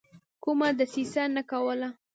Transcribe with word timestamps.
کومه 0.43 0.69
دسیسه 0.79 1.23
نه 1.35 1.41
کوله. 1.51 1.89